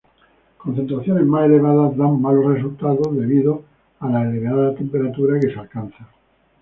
[0.61, 3.63] Concentraciones mas elevadas dan malos resultados debido
[3.99, 6.09] a la elevada temperatura que se alcanza.